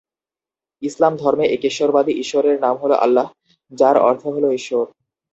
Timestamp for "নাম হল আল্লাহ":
2.61-3.27